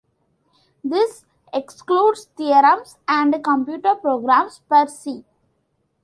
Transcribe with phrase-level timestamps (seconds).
[0.83, 5.23] This excludes theorems and computer programs per se.